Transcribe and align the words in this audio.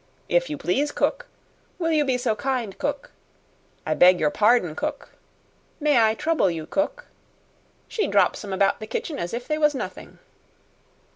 'If 0.27 0.49
you 0.49 0.57
please, 0.57 0.91
cook'; 0.91 1.27
'Will 1.77 1.91
you 1.91 2.03
be 2.03 2.17
so 2.17 2.35
kind, 2.35 2.75
cook?' 2.79 3.11
'I 3.85 3.93
beg 3.93 4.19
your 4.19 4.31
pardon, 4.31 4.75
cook'; 4.75 5.09
'May 5.79 5.99
I 6.01 6.15
trouble 6.15 6.49
you, 6.49 6.65
cook?' 6.65 7.05
She 7.87 8.07
drops 8.07 8.43
'em 8.43 8.51
about 8.51 8.79
the 8.79 8.87
kitchen 8.87 9.19
as 9.19 9.31
if 9.31 9.47
they 9.47 9.59
was 9.59 9.75
nothing." 9.75 10.17